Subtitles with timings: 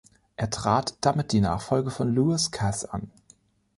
[0.35, 3.11] Er trat damit die Nachfolge von Lewis Cass an.